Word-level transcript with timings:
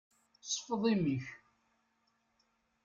Sfeḍ 0.43 0.83
imi-k! 0.93 1.25